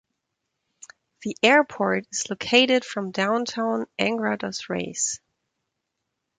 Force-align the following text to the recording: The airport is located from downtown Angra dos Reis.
The 1.21 1.37
airport 1.43 2.07
is 2.11 2.27
located 2.27 2.83
from 2.83 3.11
downtown 3.11 3.85
Angra 3.99 4.35
dos 4.39 4.67
Reis. 4.67 5.19